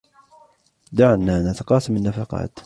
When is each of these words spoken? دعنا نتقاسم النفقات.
دعنا 0.93 1.51
نتقاسم 1.51 1.97
النفقات. 1.97 2.59